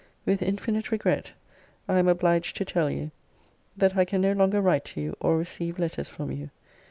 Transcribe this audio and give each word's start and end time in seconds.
With 0.25 0.41
infinite 0.41 0.89
regret 0.91 1.33
I 1.87 1.99
am 1.99 2.07
obliged 2.07 2.55
to 2.57 2.65
tell 2.65 2.89
you, 2.89 3.11
that 3.77 3.95
I 3.95 4.03
can 4.03 4.21
no 4.21 4.31
longer 4.31 4.59
write 4.59 4.85
to 4.85 4.99
you, 5.01 5.15
or 5.19 5.37
receive 5.37 5.77
letters 5.77 6.09
from 6.09 6.31
you. 6.31 6.49